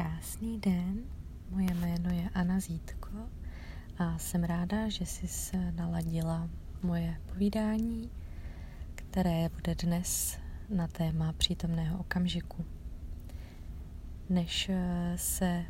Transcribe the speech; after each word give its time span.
Krásný 0.00 0.60
den, 0.60 1.02
moje 1.50 1.74
jméno 1.74 2.10
je 2.10 2.30
Anna 2.34 2.60
Zítko 2.60 3.08
a 3.98 4.18
jsem 4.18 4.44
ráda, 4.44 4.88
že 4.88 5.06
jsi 5.06 5.28
se 5.28 5.72
naladila 5.72 6.48
moje 6.82 7.20
povídání, 7.26 8.10
které 8.94 9.48
bude 9.48 9.74
dnes 9.74 10.38
na 10.68 10.88
téma 10.88 11.32
přítomného 11.32 11.98
okamžiku. 11.98 12.64
Než 14.28 14.68
eh, 14.68 15.12
se 15.16 15.64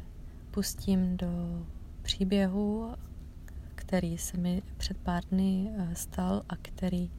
pustím 0.51 1.17
do 1.17 1.27
příběhu, 2.03 2.95
který 3.75 4.19
se 4.19 4.37
mi 4.37 4.63
před 4.77 4.97
pár 4.97 5.25
dny 5.25 5.71
eh, 5.77 5.95
stal 5.95 6.43
a 6.49 6.57
který 6.57 7.11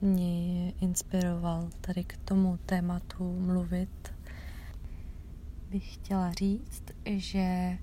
mě 0.00 0.70
inspiroval 0.70 1.68
tady 1.80 2.04
k 2.04 2.16
tomu 2.16 2.58
tématu 2.66 3.40
mluvit 3.40 4.13
bych 5.74 5.94
chtěla 5.94 6.32
říct, 6.32 6.82
že 7.04 7.78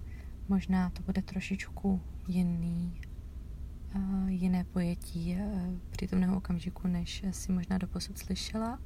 možná 0.47 0.89
to 0.89 1.03
bude 1.03 1.21
trošičku 1.21 2.01
jiný, 2.27 3.01
uh, 3.95 4.29
jiné 4.29 4.63
pojetí 4.63 5.35
uh, 5.35 5.77
přítomného 5.89 6.37
okamžiku, 6.37 6.87
než 6.87 7.25
si 7.31 7.51
možná 7.51 7.77
doposud 7.77 8.17
slyšela. 8.17 8.79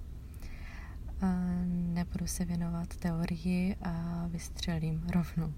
Uh, 1.23 1.29
nebudu 1.67 2.27
se 2.27 2.45
věnovat 2.45 2.97
teorii 2.97 3.75
a 3.75 4.25
vystřelím 4.27 5.03
rovnou 5.07 5.53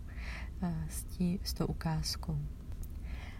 s, 0.89 1.03
tí, 1.03 1.39
s 1.43 1.53
tou 1.53 1.65
ukázkou. 1.65 2.39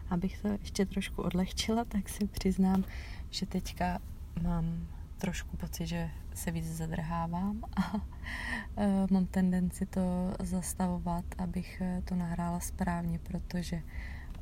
Abych 0.10 0.42
to 0.42 0.48
ještě 0.48 0.86
trošku 0.86 1.22
odlehčila, 1.22 1.86
tak 1.86 2.10
si 2.10 2.28
přiznám, 2.28 2.84
že 3.30 3.46
teďka 3.46 4.00
mám 4.42 4.88
trošku 5.18 5.58
pocit, 5.58 5.88
že 5.88 6.10
se 6.34 6.52
víc 6.52 6.66
zadrhávám 6.66 7.62
a 7.76 7.94
e, 8.78 9.08
mám 9.12 9.26
tendenci 9.26 9.86
to 9.86 10.34
zastavovat, 10.40 11.26
abych 11.38 11.82
e, 11.82 12.02
to 12.06 12.16
nahrála 12.16 12.60
správně, 12.60 13.20
protože 13.20 13.82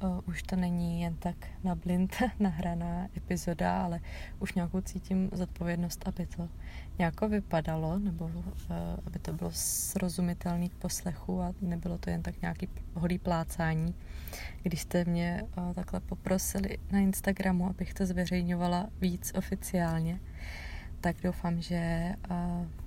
e, 0.01 0.21
už 0.25 0.43
to 0.43 0.55
není 0.55 1.01
jen 1.01 1.15
tak 1.15 1.35
na 1.63 1.75
blind 1.75 2.15
nahraná 2.39 3.07
epizoda, 3.17 3.83
ale 3.83 3.99
už 4.39 4.53
nějakou 4.53 4.81
cítím 4.81 5.29
zodpovědnost, 5.33 6.07
aby 6.07 6.25
to 6.25 6.49
nějako 6.97 7.29
vypadalo, 7.29 7.99
nebo 7.99 8.31
aby 9.05 9.19
to 9.19 9.33
bylo 9.33 9.49
srozumitelný 9.53 10.69
k 10.69 10.75
poslechu 10.75 11.41
a 11.41 11.53
nebylo 11.61 11.97
to 11.97 12.09
jen 12.09 12.21
tak 12.21 12.41
nějaký 12.41 12.69
holý 12.93 13.17
plácání. 13.17 13.95
Když 14.63 14.81
jste 14.81 15.05
mě 15.05 15.43
takhle 15.75 15.99
poprosili 15.99 16.77
na 16.91 16.99
Instagramu, 16.99 17.69
abych 17.69 17.93
to 17.93 18.05
zveřejňovala 18.05 18.87
víc 19.01 19.31
oficiálně, 19.35 20.19
tak 21.01 21.15
doufám, 21.23 21.61
že 21.61 22.13
uh, 22.29 22.84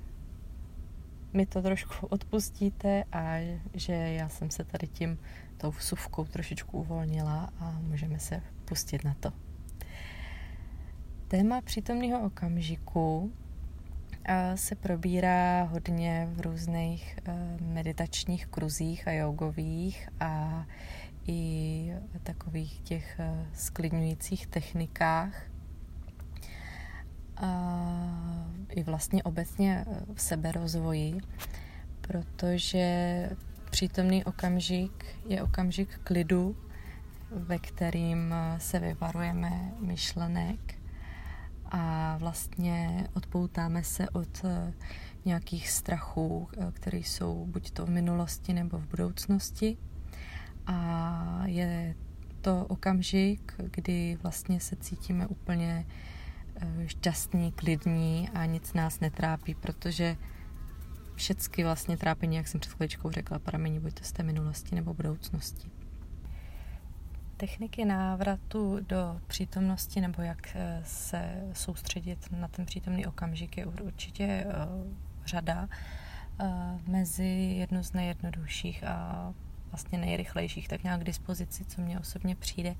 mi 1.39 1.47
to 1.47 1.63
trošku 1.63 2.07
odpustíte 2.11 3.05
a 3.13 3.37
že 3.75 3.93
já 3.93 4.29
jsem 4.29 4.51
se 4.51 4.65
tady 4.65 4.87
tím 4.87 5.19
tou 5.57 5.71
vsuvkou 5.71 6.25
trošičku 6.25 6.79
uvolnila 6.79 7.51
a 7.61 7.79
můžeme 7.81 8.19
se 8.19 8.43
pustit 8.65 9.05
na 9.05 9.15
to. 9.21 9.33
Téma 11.29 11.61
přítomného 11.61 12.27
okamžiku 12.27 13.33
se 14.55 14.75
probírá 14.75 15.63
hodně 15.63 16.29
v 16.33 16.41
různých 16.41 17.19
uh, 17.29 17.35
meditačních 17.67 18.47
kruzích 18.47 19.09
a 19.09 19.13
jogových 19.13 20.09
a 20.21 20.65
i 21.27 21.93
takových 22.23 22.81
těch 22.81 23.21
sklidňujících 23.55 24.47
technikách, 24.47 25.48
i 28.69 28.83
vlastně 28.83 29.23
obecně 29.23 29.85
v 30.15 30.23
seberozvoji, 30.23 31.19
protože 32.01 33.31
přítomný 33.71 34.25
okamžik 34.25 35.07
je 35.29 35.43
okamžik 35.43 36.01
klidu, 36.05 36.57
ve 37.31 37.59
kterým 37.59 38.35
se 38.59 38.79
vyvarujeme 38.79 39.73
myšlenek 39.81 40.75
a 41.65 42.17
vlastně 42.17 43.09
odpoutáme 43.15 43.85
se 43.85 44.11
od 44.11 44.45
nějakých 45.25 45.71
strachů, 45.71 46.49
které 46.73 46.99
jsou 46.99 47.47
buď 47.47 47.71
to 47.71 47.87
v 47.87 47.91
minulosti 47.91 48.53
nebo 48.53 48.79
v 48.79 48.87
budoucnosti. 48.87 49.77
A 50.67 51.43
je 51.45 51.95
to 52.41 52.67
okamžik, 52.69 53.55
kdy 53.59 54.19
vlastně 54.23 54.61
se 54.61 54.77
cítíme 54.77 55.27
úplně 55.27 55.87
šťastní, 56.87 57.53
klidní 57.53 58.29
a 58.35 58.45
nic 58.45 58.73
nás 58.73 59.01
netrápí, 59.01 59.55
protože 59.55 60.17
všechny 61.15 61.65
vlastně 61.65 61.97
trápení, 61.97 62.37
jak 62.37 62.49
jsem 62.49 62.61
před 62.61 62.73
chvíličkou 62.73 63.11
řekla, 63.11 63.39
pramení 63.39 63.81
buď 63.81 63.95
to 63.95 64.05
z 64.05 64.13
té 64.13 64.23
minulosti 64.23 64.75
nebo 64.75 64.95
budoucnosti. 64.95 65.71
Techniky 67.37 67.85
návratu 67.85 68.81
do 68.81 69.21
přítomnosti 69.27 70.01
nebo 70.01 70.23
jak 70.23 70.49
eh, 70.55 70.83
se 70.87 71.43
soustředit 71.53 72.33
na 72.33 72.49
ten 72.49 72.67
přítomný 72.67 73.07
okamžik 73.07 73.57
je 73.57 73.67
určitě 73.67 74.25
eh, 74.25 74.45
řada. 75.27 75.69
Mezi 76.87 77.57
jednu 77.59 77.83
z 77.83 77.93
nejjednodušších 77.93 78.85
a 78.85 79.35
vlastně 79.71 79.99
nejrychlejších 79.99 80.69
tak 80.69 80.83
nějak 80.83 81.01
k 81.01 81.05
dispozici, 81.05 81.65
co 81.65 81.81
mě 81.81 82.01
osobně 82.01 82.37
přijde, 82.37 82.75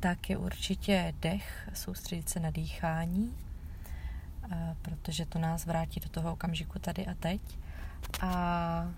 tak 0.00 0.30
je 0.30 0.36
určitě 0.36 1.14
dech, 1.20 1.68
soustředit 1.74 2.28
se 2.28 2.40
na 2.40 2.50
dýchání, 2.50 3.34
eh, 4.52 4.76
protože 4.82 5.26
to 5.26 5.38
nás 5.38 5.66
vrátí 5.66 6.00
do 6.00 6.08
toho 6.08 6.32
okamžiku 6.32 6.78
tady 6.78 7.06
a 7.06 7.14
teď. 7.14 7.40
A 8.20 8.92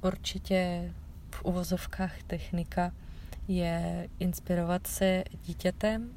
určitě 0.00 0.92
v 1.30 1.44
uvozovkách 1.44 2.22
technika 2.22 2.92
je 3.48 4.08
inspirovat 4.18 4.86
se 4.86 5.24
dítětem, 5.46 6.10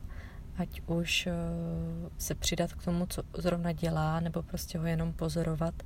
ať 0.58 0.82
už 0.86 1.28
eh, 1.28 1.32
se 2.18 2.36
přidat 2.36 2.74
k 2.74 2.84
tomu, 2.84 3.06
co 3.06 3.24
zrovna 3.38 3.72
dělá, 3.72 4.20
nebo 4.20 4.44
prostě 4.44 4.78
ho 4.78 4.86
jenom 4.86 5.14
pozorovat. 5.14 5.84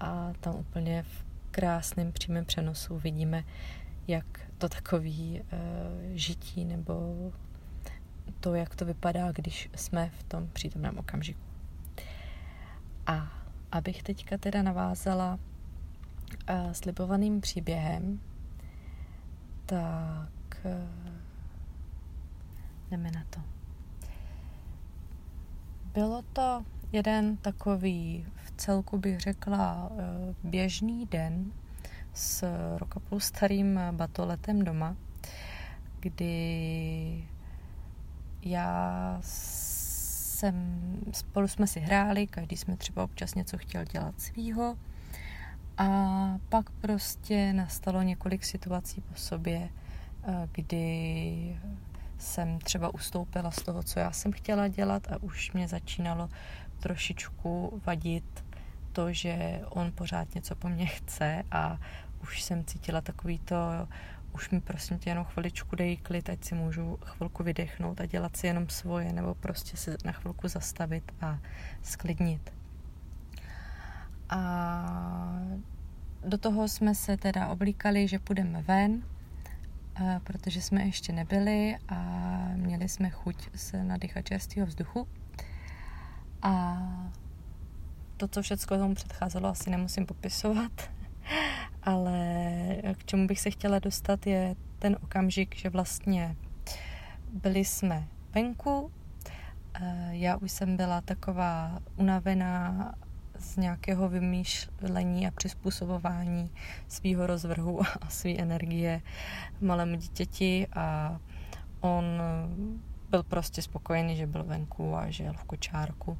A 0.00 0.32
tam 0.40 0.54
úplně 0.54 1.02
v 1.02 1.24
krásném 1.50 2.12
přímém 2.12 2.44
přenosu 2.44 2.98
vidíme, 2.98 3.44
jak 4.08 4.26
to 4.58 4.68
takový 4.68 5.40
uh, 5.40 5.58
žití 6.14 6.64
nebo 6.64 6.94
to, 8.40 8.54
jak 8.54 8.74
to 8.76 8.84
vypadá, 8.84 9.32
když 9.32 9.70
jsme 9.74 10.10
v 10.18 10.22
tom 10.22 10.48
přítomném 10.52 10.98
okamžiku. 10.98 11.40
A 13.06 13.32
abych 13.72 14.02
teďka 14.02 14.38
teda 14.38 14.62
navázala 14.62 15.38
uh, 16.50 16.72
slibovaným 16.72 17.40
příběhem, 17.40 18.20
tak 19.66 20.56
uh, 20.64 20.72
jdeme 22.90 23.10
na 23.10 23.24
to. 23.30 23.40
Bylo 25.92 26.22
to 26.32 26.64
jeden 26.92 27.36
takový, 27.36 28.26
v 28.44 28.50
celku 28.56 28.98
bych 28.98 29.20
řekla, 29.20 29.90
uh, 29.90 29.98
běžný 30.50 31.06
den 31.06 31.52
s 32.12 32.44
roka 32.78 33.00
půl 33.00 33.20
starým 33.20 33.80
batoletem 33.92 34.64
doma, 34.64 34.96
kdy 36.00 37.28
já 38.42 39.18
jsem, 39.20 40.80
spolu 41.12 41.48
jsme 41.48 41.66
si 41.66 41.80
hráli, 41.80 42.26
každý 42.26 42.56
jsme 42.56 42.76
třeba 42.76 43.04
občas 43.04 43.34
něco 43.34 43.58
chtěl 43.58 43.84
dělat 43.84 44.20
svýho. 44.20 44.76
A 45.78 45.88
pak 46.48 46.70
prostě 46.70 47.52
nastalo 47.52 48.02
několik 48.02 48.44
situací 48.44 49.00
po 49.00 49.14
sobě, 49.14 49.68
eh, 50.24 50.48
kdy 50.52 51.60
jsem 52.18 52.58
třeba 52.58 52.94
ustoupila 52.94 53.50
z 53.50 53.62
toho, 53.62 53.82
co 53.82 53.98
já 53.98 54.12
jsem 54.12 54.32
chtěla 54.32 54.68
dělat 54.68 55.12
a 55.12 55.22
už 55.22 55.52
mě 55.52 55.68
začínalo 55.68 56.28
trošičku 56.80 57.82
vadit 57.86 58.44
to, 58.92 59.12
že 59.12 59.60
on 59.68 59.92
pořád 59.92 60.34
něco 60.34 60.56
po 60.56 60.68
mně 60.68 60.86
chce 60.86 61.42
a 61.50 61.78
už 62.22 62.42
jsem 62.42 62.64
cítila 62.64 63.00
takový 63.00 63.38
to 63.38 63.56
už 64.36 64.50
mi 64.50 64.60
prosím 64.60 64.98
tě 64.98 65.10
jenom 65.10 65.24
chviličku 65.24 65.76
dej 65.76 65.96
klid, 65.96 66.30
ať 66.30 66.44
si 66.44 66.54
můžu 66.54 66.98
chvilku 67.04 67.42
vydechnout 67.42 68.00
a 68.00 68.06
dělat 68.06 68.36
si 68.36 68.46
jenom 68.46 68.68
svoje, 68.68 69.12
nebo 69.12 69.34
prostě 69.34 69.76
se 69.76 69.96
na 70.04 70.12
chvilku 70.12 70.48
zastavit 70.48 71.12
a 71.20 71.38
sklidnit. 71.82 72.52
A 74.28 74.40
do 76.26 76.38
toho 76.38 76.68
jsme 76.68 76.94
se 76.94 77.16
teda 77.16 77.48
oblíkali, 77.48 78.08
že 78.08 78.18
půjdeme 78.18 78.62
ven, 78.62 79.02
protože 80.24 80.62
jsme 80.62 80.82
ještě 80.82 81.12
nebyli 81.12 81.76
a 81.88 81.98
měli 82.56 82.88
jsme 82.88 83.10
chuť 83.10 83.48
se 83.54 83.84
nadýchat 83.84 84.24
čerstvého 84.24 84.66
vzduchu. 84.66 85.08
A 86.42 86.82
to, 88.16 88.28
co 88.28 88.42
všechno 88.42 88.78
tomu 88.78 88.94
předcházelo, 88.94 89.48
asi 89.48 89.70
nemusím 89.70 90.06
popisovat 90.06 90.95
ale 91.86 92.18
k 92.94 93.04
čemu 93.04 93.26
bych 93.26 93.40
se 93.40 93.50
chtěla 93.50 93.78
dostat 93.78 94.26
je 94.26 94.56
ten 94.78 94.96
okamžik, 95.02 95.56
že 95.56 95.70
vlastně 95.70 96.36
byli 97.32 97.64
jsme 97.64 98.08
venku, 98.34 98.92
eh, 99.74 100.08
já 100.10 100.36
už 100.36 100.52
jsem 100.52 100.76
byla 100.76 101.00
taková 101.00 101.78
unavená 101.96 102.94
z 103.38 103.56
nějakého 103.56 104.08
vymýšlení 104.08 105.26
a 105.26 105.30
přizpůsobování 105.30 106.50
svého 106.88 107.26
rozvrhu 107.26 107.80
a 108.00 108.08
své 108.08 108.30
energie 108.30 109.02
malému 109.60 109.96
dítěti 109.96 110.66
a 110.72 111.18
on 111.80 112.04
byl 113.10 113.22
prostě 113.22 113.62
spokojený, 113.62 114.16
že 114.16 114.26
byl 114.26 114.44
venku 114.44 114.96
a 114.96 115.10
že 115.10 115.24
jel 115.24 115.34
v 115.34 115.44
kočárku. 115.44 116.18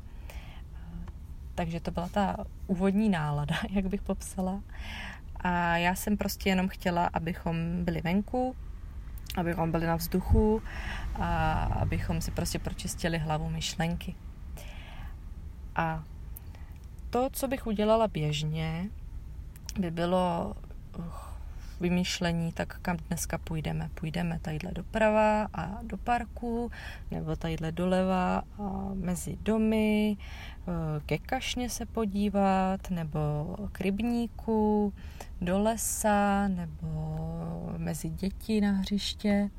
Takže 1.54 1.80
to 1.80 1.90
byla 1.90 2.08
ta 2.08 2.36
úvodní 2.66 3.08
nálada, 3.08 3.56
jak 3.70 3.86
bych 3.86 4.02
popsala. 4.02 4.62
A 5.40 5.76
já 5.76 5.94
jsem 5.94 6.16
prostě 6.16 6.48
jenom 6.48 6.68
chtěla, 6.68 7.10
abychom 7.12 7.84
byli 7.84 8.00
venku, 8.00 8.56
abychom 9.36 9.72
byli 9.72 9.86
na 9.86 9.96
vzduchu 9.96 10.62
a 11.14 11.52
abychom 11.62 12.20
si 12.20 12.30
prostě 12.30 12.58
pročistili 12.58 13.18
hlavu 13.18 13.50
myšlenky. 13.50 14.14
A 15.76 16.04
to, 17.10 17.28
co 17.32 17.48
bych 17.48 17.66
udělala 17.66 18.08
běžně, 18.08 18.88
by 19.78 19.90
bylo 19.90 20.54
vymýšlení, 21.80 22.52
tak 22.52 22.78
kam 22.82 22.96
dneska 22.96 23.38
půjdeme. 23.38 23.90
Půjdeme 23.94 24.38
tadyhle 24.42 24.70
doprava 24.72 25.48
a 25.54 25.82
do 25.82 25.96
parku, 25.96 26.70
nebo 27.10 27.36
tadyhle 27.36 27.72
doleva 27.72 28.42
a 28.58 28.90
mezi 28.94 29.38
domy, 29.42 30.16
e, 30.16 31.00
ke 31.06 31.18
kašně 31.18 31.70
se 31.70 31.86
podívat, 31.86 32.90
nebo 32.90 33.56
k 33.72 33.80
rybníku, 33.80 34.92
do 35.40 35.58
lesa, 35.62 36.48
nebo 36.48 37.74
mezi 37.76 38.10
děti 38.10 38.60
na 38.60 38.72
hřiště. 38.72 39.50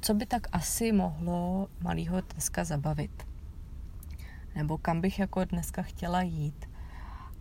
Co 0.00 0.14
by 0.14 0.26
tak 0.26 0.46
asi 0.52 0.92
mohlo 0.92 1.68
malýho 1.80 2.20
dneska 2.20 2.64
zabavit? 2.64 3.26
Nebo 4.54 4.78
kam 4.78 5.00
bych 5.00 5.18
jako 5.18 5.44
dneska 5.44 5.82
chtěla 5.82 6.22
jít? 6.22 6.68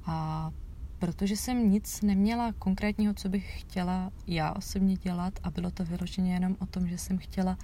A 0.06 0.52
protože 1.00 1.38
jsem 1.38 1.70
nic 1.70 2.02
neměla 2.02 2.54
konkrétního, 2.60 3.14
co 3.14 3.30
bych 3.30 3.62
chtěla 3.62 4.12
já 4.28 4.54
osobně 4.54 4.96
dělat 4.96 5.40
a 5.44 5.52
bylo 5.52 5.72
to 5.72 5.86
vyloženě 5.86 6.34
jenom 6.34 6.56
o 6.60 6.66
tom, 6.66 6.88
že 6.88 6.98
jsem 6.98 7.18
chtěla 7.18 7.58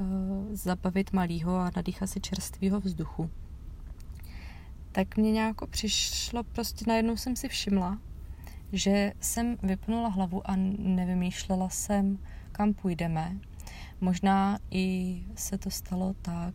uh, 0.00 0.06
zabavit 0.52 1.12
malýho 1.12 1.56
a 1.56 1.70
nadýchat 1.76 2.10
si 2.10 2.20
čerstvého 2.20 2.80
vzduchu. 2.80 3.30
Tak 4.92 5.16
mě 5.16 5.32
nějak 5.32 5.56
přišlo, 5.70 6.44
prostě 6.44 6.84
najednou 6.88 7.16
jsem 7.16 7.36
si 7.36 7.48
všimla, 7.48 7.98
že 8.72 9.12
jsem 9.20 9.56
vypnula 9.62 10.08
hlavu 10.08 10.50
a 10.50 10.56
nevymýšlela 10.78 11.68
jsem, 11.68 12.18
kam 12.52 12.74
půjdeme. 12.74 13.36
Možná 14.00 14.58
i 14.70 15.22
se 15.34 15.58
to 15.58 15.70
stalo 15.70 16.14
tak, 16.22 16.54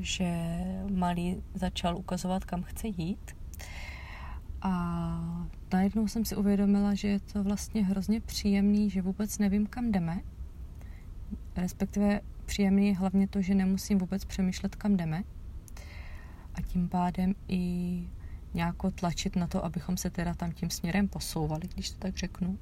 že 0.00 0.60
malý 0.92 1.42
začal 1.54 1.96
ukazovat, 1.96 2.44
kam 2.44 2.62
chce 2.62 2.88
jít 2.88 3.39
a 4.62 5.46
najednou 5.72 6.08
jsem 6.08 6.24
si 6.24 6.36
uvědomila, 6.36 6.94
že 6.94 7.08
je 7.08 7.20
to 7.20 7.44
vlastně 7.44 7.84
hrozně 7.84 8.20
příjemný, 8.20 8.90
že 8.90 9.02
vůbec 9.02 9.38
nevím, 9.38 9.66
kam 9.66 9.92
jdeme. 9.92 10.20
Respektive 11.56 12.20
příjemný 12.44 12.88
je 12.88 12.96
hlavně 12.96 13.28
to, 13.28 13.42
že 13.42 13.54
nemusím 13.54 13.98
vůbec 13.98 14.24
přemýšlet, 14.24 14.76
kam 14.76 14.96
jdeme. 14.96 15.22
A 16.54 16.62
tím 16.62 16.88
pádem 16.88 17.34
i 17.48 18.04
nějako 18.54 18.90
tlačit 18.90 19.36
na 19.36 19.46
to, 19.46 19.64
abychom 19.64 19.96
se 19.96 20.10
teda 20.10 20.34
tam 20.34 20.52
tím 20.52 20.70
směrem 20.70 21.08
posouvali, 21.08 21.62
když 21.74 21.90
to 21.90 21.98
tak 21.98 22.16
řeknu. 22.16 22.58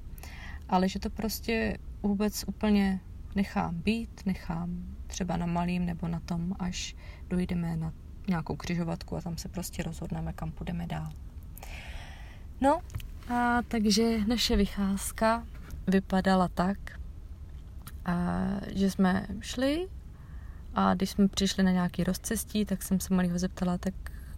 Ale 0.68 0.88
že 0.88 0.98
to 0.98 1.10
prostě 1.10 1.78
vůbec 2.02 2.44
úplně 2.48 3.00
nechám 3.34 3.74
být, 3.74 4.26
nechám 4.26 4.84
třeba 5.06 5.36
na 5.36 5.46
malým 5.46 5.86
nebo 5.86 6.08
na 6.08 6.20
tom, 6.20 6.54
až 6.58 6.96
dojdeme 7.28 7.76
na 7.76 7.92
nějakou 8.28 8.56
křižovatku 8.56 9.16
a 9.16 9.20
tam 9.20 9.36
se 9.36 9.48
prostě 9.48 9.82
rozhodneme, 9.82 10.32
kam 10.32 10.52
půjdeme 10.52 10.86
dál. 10.86 11.12
No, 12.60 12.80
a 13.28 13.62
takže 13.68 14.18
naše 14.26 14.56
vycházka 14.56 15.46
vypadala 15.86 16.48
tak, 16.48 16.78
a, 18.04 18.36
že 18.74 18.90
jsme 18.90 19.26
šli 19.40 19.88
a 20.74 20.94
když 20.94 21.10
jsme 21.10 21.28
přišli 21.28 21.62
na 21.62 21.70
nějaký 21.70 22.04
rozcestí, 22.04 22.64
tak 22.64 22.82
jsem 22.82 23.00
se 23.00 23.14
malýho 23.14 23.38
zeptala, 23.38 23.78
tak 23.78 23.94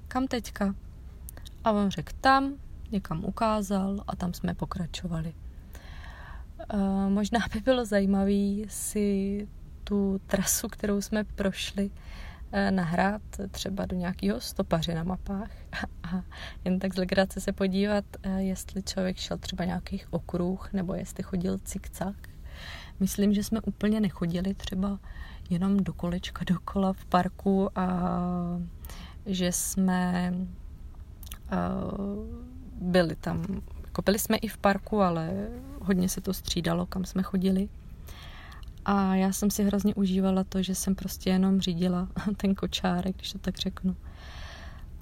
kam 0.09 0.27
teďka? 0.27 0.75
A 1.65 1.73
on 1.73 1.91
řekl 1.91 2.13
tam, 2.21 2.55
někam 2.93 3.25
ukázal 3.25 4.05
a 4.07 4.17
tam 4.17 4.35
jsme 4.35 4.55
pokračovali. 4.55 5.35
E, 6.69 6.77
možná 7.09 7.41
by 7.53 7.61
bylo 7.61 7.85
zajímavé 7.85 8.69
si 8.69 9.49
tu 9.85 10.21
trasu, 10.27 10.69
kterou 10.69 11.01
jsme 11.01 11.25
prošli, 11.25 11.91
nahrát 12.71 13.23
třeba 13.51 13.87
do 13.87 13.97
nějakého 13.97 14.41
stopaře 14.41 14.95
na 14.95 15.05
mapách 15.05 15.51
a 16.03 16.23
jen 16.65 16.79
tak 16.79 16.95
z 16.95 16.97
legrace 16.97 17.41
se 17.41 17.53
podívat, 17.53 18.05
eh, 18.23 18.43
jestli 18.43 18.83
člověk 18.83 19.17
šel 19.17 19.39
třeba 19.39 19.65
nějakých 19.65 20.13
okruh 20.13 20.73
nebo 20.73 20.95
jestli 20.95 21.23
chodil 21.23 21.59
cikcak. 21.59 22.17
Myslím, 23.01 23.35
že 23.35 23.45
jsme 23.45 23.61
úplně 23.61 24.01
nechodili 24.01 24.55
třeba 24.55 24.99
jenom 25.51 25.77
do 25.77 25.93
kolečka 25.93 26.45
dokola 26.47 26.93
v 26.93 27.05
parku 27.05 27.79
a 27.79 28.11
že 29.27 29.53
jsme 29.53 30.35
eh, 31.53 31.57
byli 32.81 33.17
tam, 33.17 33.45
jako 33.85 34.03
byli 34.03 34.19
jsme 34.19 34.37
i 34.37 34.49
v 34.49 34.59
parku, 34.59 35.01
ale 35.01 35.49
hodně 35.83 36.09
se 36.09 36.21
to 36.21 36.35
střídalo, 36.35 36.87
kam 36.87 37.05
jsme 37.05 37.23
chodili. 37.23 37.69
A 38.93 39.15
já 39.15 39.33
jsem 39.33 39.51
si 39.51 39.65
hrozně 39.65 39.95
užívala 39.95 40.45
to, 40.45 40.63
že 40.63 40.75
jsem 40.75 40.95
prostě 40.95 41.31
jenom 41.31 41.61
řídila 41.61 42.09
ten 42.37 42.55
kočárek, 42.55 43.17
když 43.17 43.33
to 43.33 43.39
tak 43.39 43.57
řeknu. 43.57 43.97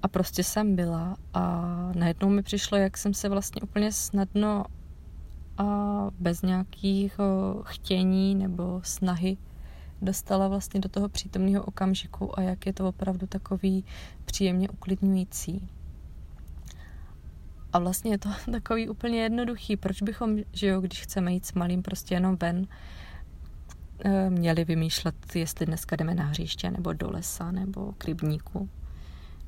A 0.03 0.09
prostě 0.09 0.45
jsem 0.45 0.77
byla 0.77 1.17
a 1.35 1.65
najednou 1.95 2.29
mi 2.29 2.43
přišlo, 2.43 2.79
jak 2.79 2.99
jsem 2.99 3.15
se 3.15 3.29
vlastně 3.29 3.63
úplně 3.63 3.93
snadno 3.93 4.65
a 5.59 6.07
bez 6.19 6.43
nějakých 6.43 7.17
chtění 7.63 8.35
nebo 8.35 8.81
snahy 8.85 9.37
dostala 10.03 10.49
vlastně 10.49 10.81
do 10.81 10.89
toho 10.89 11.09
přítomného 11.09 11.65
okamžiku 11.65 12.39
a 12.39 12.43
jak 12.43 12.67
je 12.67 12.73
to 12.73 12.89
opravdu 12.89 13.27
takový 13.27 13.85
příjemně 14.25 14.69
uklidňující. 14.69 15.69
A 17.73 17.79
vlastně 17.79 18.11
je 18.11 18.19
to 18.19 18.29
takový 18.53 18.89
úplně 18.89 19.23
jednoduchý. 19.23 19.77
Proč 19.77 20.03
bychom, 20.03 20.37
že 20.53 20.67
jo, 20.67 20.81
když 20.81 21.03
chceme 21.03 21.33
jít 21.33 21.47
s 21.47 21.53
malým 21.53 21.83
prostě 21.83 22.15
jenom 22.15 22.37
ven, 22.37 22.67
měli 24.29 24.65
vymýšlet, 24.65 25.15
jestli 25.35 25.67
dneska 25.67 25.97
jdeme 25.97 26.15
na 26.15 26.25
hřiště, 26.25 26.71
nebo 26.71 26.93
do 26.93 27.11
lesa, 27.11 27.51
nebo 27.51 27.93
k 27.99 28.05
rybníku. 28.05 28.69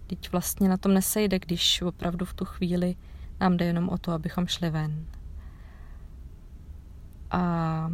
Teď 0.06 0.32
vlastně 0.32 0.68
na 0.68 0.76
tom 0.76 0.94
nesejde, 0.94 1.38
když 1.38 1.82
opravdu 1.82 2.26
v 2.26 2.34
tu 2.34 2.44
chvíli 2.44 2.96
nám 3.40 3.56
jde 3.56 3.64
jenom 3.64 3.88
o 3.88 3.98
to, 3.98 4.12
abychom 4.12 4.46
šli 4.46 4.70
ven. 4.70 5.06
A 7.30 7.92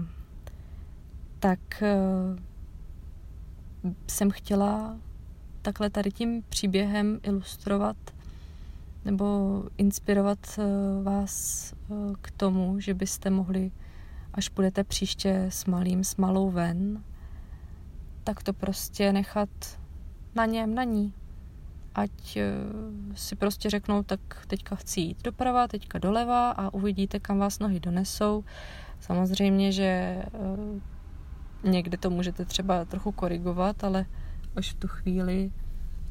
tak 1.38 1.82
eh, 1.82 1.94
jsem 4.06 4.30
chtěla 4.30 4.96
takhle 5.62 5.90
tady 5.90 6.10
tím 6.10 6.42
příběhem 6.48 7.20
ilustrovat 7.22 7.96
nebo 9.04 9.62
inspirovat 9.78 10.38
eh, 10.58 10.62
vás 11.02 11.74
k 12.20 12.30
tomu, 12.30 12.80
že 12.80 12.94
byste 12.94 13.30
mohli 13.30 13.70
až 14.36 14.48
budete 14.48 14.84
příště 14.84 15.46
s 15.48 15.64
malým, 15.64 16.04
s 16.04 16.16
malou 16.16 16.50
ven, 16.50 17.04
tak 18.24 18.42
to 18.42 18.52
prostě 18.52 19.12
nechat 19.12 19.48
na 20.34 20.46
něm, 20.46 20.74
na 20.74 20.84
ní. 20.84 21.12
Ať 21.94 22.36
eh, 22.36 22.52
si 23.14 23.36
prostě 23.36 23.70
řeknou, 23.70 24.02
tak 24.02 24.20
teďka 24.46 24.76
chci 24.76 25.00
jít 25.00 25.22
doprava, 25.22 25.68
teďka 25.68 25.98
doleva 25.98 26.50
a 26.50 26.74
uvidíte, 26.74 27.20
kam 27.20 27.38
vás 27.38 27.58
nohy 27.58 27.80
donesou. 27.80 28.44
Samozřejmě, 29.00 29.72
že 29.72 29.84
eh, 29.84 30.28
někdy 31.64 31.96
to 31.96 32.10
můžete 32.10 32.44
třeba 32.44 32.84
trochu 32.84 33.12
korigovat, 33.12 33.84
ale 33.84 34.06
až 34.56 34.72
v 34.72 34.74
tu 34.74 34.88
chvíli, 34.88 35.52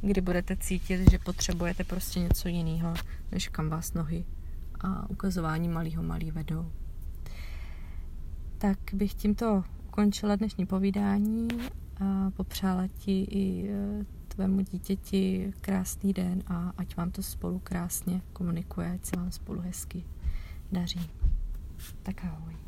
kdy 0.01 0.21
budete 0.21 0.57
cítit, 0.57 1.11
že 1.11 1.19
potřebujete 1.19 1.83
prostě 1.83 2.19
něco 2.19 2.47
jiného, 2.47 2.93
než 3.31 3.47
kam 3.47 3.69
vás 3.69 3.93
nohy 3.93 4.25
a 4.81 5.09
ukazování 5.09 5.69
malého 5.69 6.03
malý 6.03 6.31
vedou 6.31 6.71
tak 8.57 8.77
bych 8.93 9.13
tímto 9.13 9.63
ukončila 9.87 10.35
dnešní 10.35 10.65
povídání 10.65 11.47
a 11.99 12.31
popřála 12.31 12.87
ti 12.87 13.21
i 13.21 13.69
e, 13.69 14.05
tvému 14.27 14.61
dítěti 14.61 15.53
krásný 15.61 16.13
den 16.13 16.43
a 16.47 16.73
ať 16.77 16.97
vám 16.97 17.11
to 17.11 17.23
spolu 17.23 17.59
krásně 17.59 18.21
komunikuje, 18.33 18.91
ať 18.91 19.05
se 19.05 19.15
vám 19.15 19.31
spolu 19.31 19.61
hezky 19.61 20.03
daří. 20.71 21.09
Tak 22.03 22.23
ahoj. 22.23 22.64